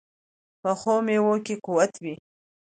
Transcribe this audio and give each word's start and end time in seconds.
پخو 0.61 0.95
میوو 1.05 1.35
کې 1.45 1.55
قوت 1.65 1.93
وي 2.03 2.15